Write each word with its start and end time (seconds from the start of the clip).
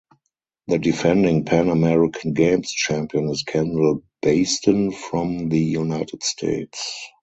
The 0.65 0.79
defending 0.79 1.45
Pan 1.45 1.69
American 1.69 2.33
Games 2.33 2.71
champion 2.71 3.29
is 3.29 3.43
Kendall 3.43 4.01
Baisden 4.25 4.91
from 4.95 5.49
the 5.49 5.59
United 5.59 6.23
States. 6.23 6.97